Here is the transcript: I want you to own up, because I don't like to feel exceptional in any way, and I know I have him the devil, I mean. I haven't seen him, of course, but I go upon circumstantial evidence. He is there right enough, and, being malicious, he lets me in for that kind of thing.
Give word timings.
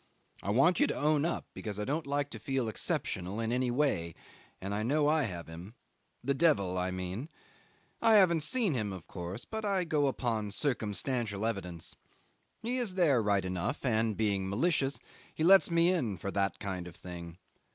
I 0.41 0.49
want 0.49 0.79
you 0.79 0.87
to 0.87 0.95
own 0.95 1.25
up, 1.25 1.45
because 1.53 1.79
I 1.79 1.85
don't 1.85 2.07
like 2.07 2.31
to 2.31 2.39
feel 2.39 2.67
exceptional 2.67 3.39
in 3.39 3.51
any 3.51 3.69
way, 3.69 4.15
and 4.59 4.73
I 4.73 4.81
know 4.81 5.07
I 5.07 5.25
have 5.25 5.45
him 5.45 5.75
the 6.23 6.33
devil, 6.33 6.75
I 6.75 6.89
mean. 6.89 7.29
I 8.01 8.15
haven't 8.15 8.41
seen 8.41 8.73
him, 8.73 8.91
of 8.93 9.05
course, 9.05 9.45
but 9.45 9.63
I 9.63 9.83
go 9.83 10.07
upon 10.07 10.53
circumstantial 10.53 11.45
evidence. 11.45 11.95
He 12.63 12.77
is 12.77 12.95
there 12.95 13.21
right 13.21 13.45
enough, 13.45 13.85
and, 13.85 14.17
being 14.17 14.49
malicious, 14.49 14.99
he 15.35 15.43
lets 15.43 15.69
me 15.69 15.91
in 15.91 16.17
for 16.17 16.31
that 16.31 16.57
kind 16.57 16.87
of 16.87 16.95
thing. 16.95 17.37